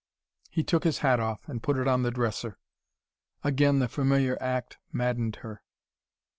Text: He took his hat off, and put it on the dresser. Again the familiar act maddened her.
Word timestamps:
He 0.49 0.63
took 0.63 0.83
his 0.83 0.97
hat 1.05 1.19
off, 1.19 1.47
and 1.47 1.61
put 1.61 1.77
it 1.77 1.87
on 1.87 2.01
the 2.01 2.09
dresser. 2.09 2.57
Again 3.43 3.77
the 3.77 3.87
familiar 3.87 4.35
act 4.41 4.79
maddened 4.91 5.35
her. 5.45 5.61